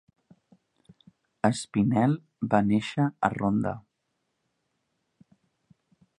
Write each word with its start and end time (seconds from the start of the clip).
Espinel 1.49 2.15
va 2.55 2.63
néixer 2.71 3.07
a 3.09 3.31
Ronda. 3.37 3.75